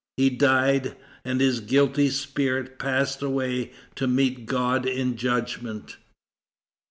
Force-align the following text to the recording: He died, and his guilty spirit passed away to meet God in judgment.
He 0.17 0.31
died, 0.31 0.95
and 1.23 1.39
his 1.39 1.59
guilty 1.59 2.09
spirit 2.09 2.79
passed 2.79 3.21
away 3.21 3.71
to 3.93 4.07
meet 4.07 4.47
God 4.47 4.87
in 4.87 5.15
judgment. 5.15 5.97